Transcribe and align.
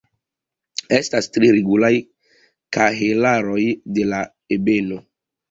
Estas 0.99 1.27
tri 1.35 1.51
regulaj 1.55 1.91
kahelaroj 2.79 3.61
de 3.99 4.09
la 4.15 4.25
ebeno. 4.59 5.01